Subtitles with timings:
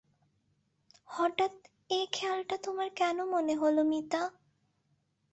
[1.09, 1.53] হঠাৎ
[1.89, 4.21] এ খেয়ালটা তোমার কেন মনে হল মিতা।